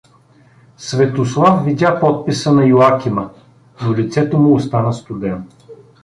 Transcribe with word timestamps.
Светослав 0.77 1.65
видя 1.65 1.99
подписа 1.99 2.51
на 2.53 2.65
Иоакима, 2.67 3.29
но 3.81 3.93
лицето 3.95 4.37
му 4.37 4.53
остана 4.53 4.93
студено. 4.93 5.43